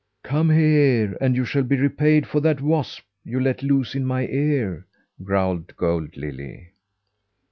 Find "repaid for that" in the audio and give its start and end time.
1.77-2.59